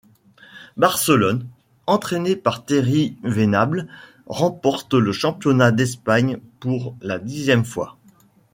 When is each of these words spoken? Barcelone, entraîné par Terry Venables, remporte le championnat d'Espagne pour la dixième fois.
Barcelone, 0.77 1.45
entraîné 1.85 2.35
par 2.35 2.65
Terry 2.65 3.17
Venables, 3.23 3.87
remporte 4.25 4.95
le 4.95 5.11
championnat 5.11 5.71
d'Espagne 5.71 6.39
pour 6.59 6.95
la 7.03 7.19
dixième 7.19 7.65
fois. 7.65 7.97